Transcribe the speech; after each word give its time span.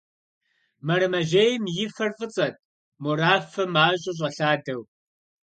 Мэрэмэжьейм 0.85 1.63
и 1.83 1.85
фэр 1.95 2.11
фӀыцӀэт, 2.17 2.55
морафэ 3.03 3.63
мащӀэ 3.73 4.11
щӀэлъадэу. 4.17 4.81